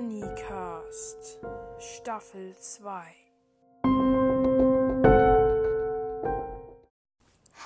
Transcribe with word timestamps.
Bonnycast 0.00 1.38
Staffel 1.78 2.56
2 2.58 3.04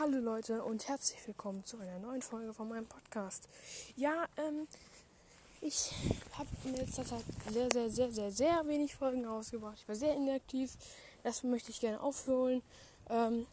Hallo 0.01 0.19
Leute 0.19 0.65
und 0.65 0.89
herzlich 0.89 1.25
willkommen 1.29 1.65
zu 1.65 1.79
einer 1.79 2.01
neuen 2.01 2.23
Folge 2.23 2.53
von 2.53 2.69
meinem 2.69 2.87
Podcast. 2.87 3.49
Ja, 3.94 4.25
ähm, 4.37 4.67
ich 5.61 5.93
habe 6.37 6.49
in 6.65 6.75
letzter 6.75 7.04
Zeit 7.04 7.22
sehr, 7.53 7.69
sehr, 7.71 7.89
sehr, 7.89 8.11
sehr, 8.11 8.33
sehr 8.33 8.66
wenig 8.66 8.97
Folgen 8.97 9.25
rausgebracht. 9.25 9.79
Ich 9.79 9.87
war 9.87 9.94
sehr 9.94 10.16
inaktiv. 10.16 10.72
Das 11.22 11.44
möchte 11.44 11.71
ich 11.71 11.79
gerne 11.79 12.01
aufholen. 12.01 12.62
Ähm, 13.11 13.47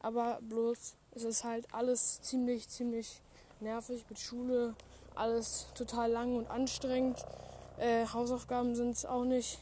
aber 0.00 0.38
bloß 0.42 0.96
es 1.12 1.24
ist 1.24 1.44
halt 1.44 1.66
alles 1.72 2.20
ziemlich, 2.20 2.68
ziemlich 2.68 3.22
nervig 3.60 4.04
mit 4.10 4.18
Schule. 4.18 4.74
Alles 5.14 5.68
total 5.74 6.10
lang 6.10 6.36
und 6.36 6.50
anstrengend. 6.50 7.24
Äh, 7.78 8.06
Hausaufgaben 8.12 8.74
sind 8.74 8.92
es 8.92 9.06
auch 9.06 9.24
nicht. 9.24 9.58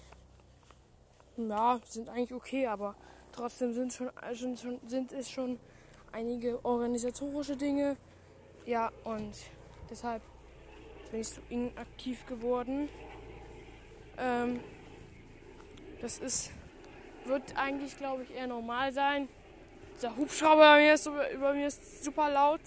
Ja, 1.37 1.79
sind 1.85 2.09
eigentlich 2.09 2.33
okay, 2.33 2.67
aber 2.67 2.95
trotzdem 3.31 3.75
sind, 3.75 3.93
schon, 3.93 4.11
sind, 4.33 4.59
schon, 4.59 4.81
sind 4.87 5.13
es 5.13 5.31
schon 5.31 5.61
einige 6.13 6.65
organisatorische 6.65 7.57
Dinge. 7.57 7.97
Ja, 8.65 8.91
und 9.05 9.35
deshalb 9.91 10.23
bin 11.11 11.21
ich 11.21 11.29
so 11.29 11.43
inaktiv 11.51 12.25
geworden. 12.27 12.89
Ähm, 14.17 14.61
das 16.01 16.19
ist, 16.19 16.53
wird 17.27 17.55
eigentlich, 17.55 17.99
glaube 17.99 18.23
ich, 18.23 18.35
eher 18.35 18.47
normal 18.47 18.95
sein. 18.95 19.29
Der 20.01 20.17
Hubschrauber 20.17 20.55
über 20.55 20.77
mir 20.77 20.95
ist, 20.95 21.07
über 21.07 21.53
mir 21.53 21.67
ist 21.67 22.03
super 22.03 22.31
laut. 22.31 22.61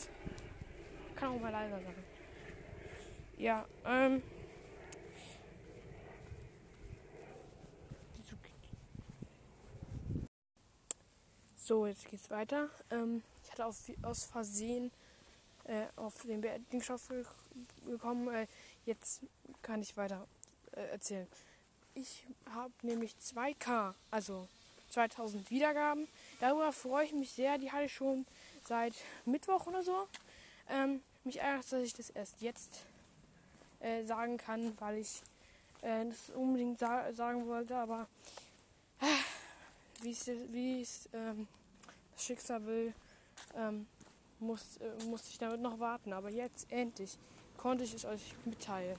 Kann 1.15 1.29
auch 1.29 1.39
mal 1.39 1.51
leiser 1.51 1.79
sein. 1.79 2.03
Ja, 3.37 3.65
ähm. 3.85 4.21
So, 11.69 11.85
jetzt 11.85 12.07
geht's 12.09 12.31
weiter. 12.31 12.67
Ähm, 12.89 13.21
ich 13.43 13.51
hatte 13.51 13.67
auf, 13.67 13.77
aus 14.01 14.23
Versehen 14.23 14.89
äh, 15.65 15.85
auf 15.97 16.23
den 16.23 16.41
Beerdigungsstoff 16.41 17.11
gekommen. 17.85 18.27
Äh, 18.33 18.47
jetzt 18.87 19.21
kann 19.61 19.79
ich 19.83 19.95
weiter 19.95 20.25
äh, 20.71 20.87
erzählen. 20.87 21.27
Ich 21.93 22.25
habe 22.55 22.73
nämlich 22.81 23.13
2K, 23.23 23.93
also 24.09 24.47
2000 24.89 25.51
Wiedergaben. 25.51 26.07
Darüber 26.39 26.73
freue 26.73 27.05
ich 27.05 27.13
mich 27.13 27.33
sehr. 27.33 27.59
Die 27.59 27.71
hatte 27.71 27.85
ich 27.85 27.93
schon 27.93 28.25
seit 28.67 28.95
Mittwoch 29.25 29.67
oder 29.67 29.83
so. 29.83 30.07
Ähm, 30.71 31.03
mich 31.23 31.37
ärgert, 31.37 31.71
dass 31.71 31.83
ich 31.83 31.93
das 31.93 32.09
erst 32.09 32.41
jetzt 32.41 32.81
äh, 33.79 34.03
sagen 34.05 34.37
kann, 34.37 34.75
weil 34.79 34.97
ich 34.97 35.21
äh, 35.83 36.05
das 36.05 36.35
unbedingt 36.35 36.79
sa 36.79 37.13
sagen 37.13 37.45
wollte, 37.45 37.75
aber 37.75 38.07
wie 40.03 40.81
es 40.81 41.09
ähm, 41.13 41.47
das 42.13 42.23
Schicksal 42.23 42.65
will, 42.65 42.93
ähm, 43.55 43.87
muss, 44.39 44.77
äh, 44.77 45.03
musste 45.05 45.29
ich 45.31 45.37
damit 45.37 45.61
noch 45.61 45.79
warten. 45.79 46.13
Aber 46.13 46.29
jetzt 46.29 46.71
endlich 46.71 47.17
konnte 47.57 47.83
ich 47.83 47.93
es 47.93 48.05
euch 48.05 48.33
mitteilen. 48.45 48.97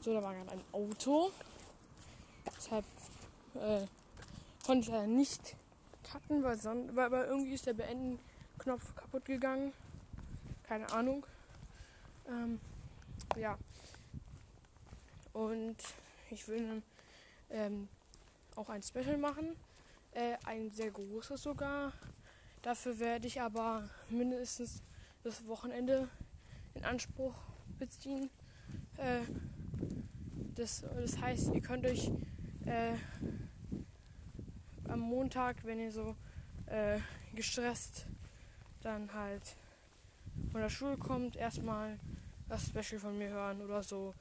So, 0.00 0.14
da 0.14 0.22
war 0.22 0.34
gerade 0.34 0.52
ein 0.52 0.64
Auto. 0.72 1.30
Deshalb 2.56 2.84
äh, 3.54 3.86
konnte 4.64 4.86
ich 4.86 4.88
leider 4.88 5.06
nicht 5.06 5.56
cutten, 6.10 6.42
weil, 6.42 6.58
son 6.58 6.94
weil, 6.96 7.10
weil 7.10 7.26
irgendwie 7.26 7.54
ist 7.54 7.66
der 7.66 7.74
Beenden-Knopf 7.74 8.94
kaputt 8.94 9.24
gegangen. 9.24 9.72
Keine 10.62 10.90
Ahnung. 10.92 11.26
Ähm, 12.28 12.60
ja. 13.36 13.58
Und 15.38 15.76
ich 16.32 16.48
will 16.48 16.82
ähm, 17.50 17.88
auch 18.56 18.68
ein 18.70 18.82
Special 18.82 19.16
machen. 19.18 19.54
Äh, 20.10 20.36
ein 20.44 20.72
sehr 20.72 20.90
großes 20.90 21.40
sogar. 21.40 21.92
Dafür 22.60 22.98
werde 22.98 23.28
ich 23.28 23.40
aber 23.40 23.88
mindestens 24.08 24.82
das 25.22 25.46
Wochenende 25.46 26.08
in 26.74 26.84
Anspruch 26.84 27.34
beziehen. 27.78 28.30
Äh, 28.96 29.20
das, 30.56 30.82
das 30.96 31.20
heißt, 31.20 31.54
ihr 31.54 31.62
könnt 31.62 31.86
euch 31.86 32.10
äh, 32.66 32.94
am 34.88 34.98
Montag, 34.98 35.64
wenn 35.64 35.78
ihr 35.78 35.92
so 35.92 36.16
äh, 36.66 36.98
gestresst 37.32 38.06
dann 38.80 39.14
halt 39.14 39.54
von 40.50 40.62
der 40.62 40.68
Schule 40.68 40.96
kommt, 40.96 41.36
erstmal 41.36 41.96
das 42.48 42.66
Special 42.66 43.00
von 43.00 43.16
mir 43.16 43.28
hören 43.28 43.62
oder 43.62 43.84
so. 43.84 44.16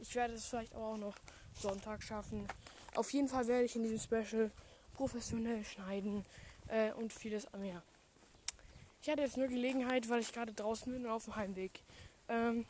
Ich 0.00 0.14
werde 0.14 0.34
es 0.34 0.46
vielleicht 0.46 0.74
auch 0.74 0.96
noch 0.96 1.14
Sonntag 1.54 2.02
schaffen. 2.02 2.46
Auf 2.94 3.12
jeden 3.12 3.28
Fall 3.28 3.46
werde 3.46 3.64
ich 3.64 3.76
in 3.76 3.82
diesem 3.82 3.98
Special 3.98 4.50
professionell 4.94 5.64
schneiden 5.64 6.24
äh, 6.68 6.92
und 6.92 7.12
vieles 7.12 7.50
mehr. 7.52 7.82
Ich 9.02 9.08
hatte 9.08 9.22
jetzt 9.22 9.36
nur 9.36 9.48
Gelegenheit, 9.48 10.08
weil 10.08 10.20
ich 10.20 10.32
gerade 10.32 10.52
draußen 10.52 10.92
bin 10.92 11.06
und 11.06 11.10
auf 11.10 11.24
dem 11.24 11.36
Heimweg. 11.36 11.80
Ähm, 12.28 12.66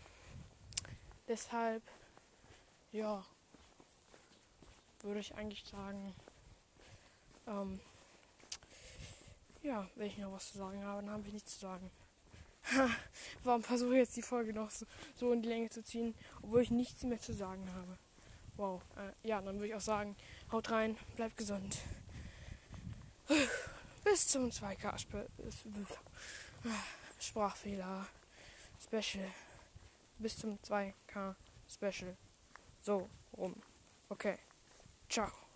deshalb, 1.26 1.82
ja, 2.92 3.24
würde 5.02 5.20
ich 5.20 5.34
eigentlich 5.34 5.64
sagen, 5.64 6.14
ähm, 7.46 7.80
ja, 9.62 9.88
wenn 9.96 10.06
ich 10.06 10.18
noch 10.18 10.32
was 10.32 10.52
zu 10.52 10.58
sagen 10.58 10.84
habe, 10.84 11.02
dann 11.02 11.10
habe 11.10 11.26
ich 11.26 11.32
nichts 11.32 11.54
zu 11.54 11.60
sagen. 11.60 11.90
Warum 13.44 13.62
versuche 13.62 13.92
ich 13.94 13.98
jetzt 13.98 14.16
die 14.16 14.22
Folge 14.22 14.52
noch 14.52 14.70
so, 14.70 14.86
so, 15.14 15.32
in 15.32 15.42
die 15.42 15.48
Länge 15.48 15.70
zu 15.70 15.82
ziehen, 15.82 16.14
obwohl 16.42 16.62
ich 16.62 16.70
nichts 16.70 17.02
mehr 17.02 17.20
zu 17.20 17.32
sagen 17.32 17.66
habe? 17.74 17.98
Wow. 18.56 18.82
Äh, 18.96 19.28
ja, 19.28 19.40
dann 19.40 19.56
würde 19.56 19.68
ich 19.68 19.74
auch 19.74 19.80
sagen, 19.80 20.16
haut 20.50 20.70
rein, 20.70 20.96
bleibt 21.16 21.36
gesund. 21.36 21.78
Bis 24.04 24.28
zum 24.28 24.50
2K 24.50 24.94
Sprachfehler 27.20 28.06
Special. 28.82 29.30
Bis 30.18 30.36
zum 30.38 30.58
2K 30.58 31.34
Special. 31.68 32.16
So 32.80 33.08
rum. 33.36 33.54
Okay. 34.08 34.38
Ciao. 35.08 35.47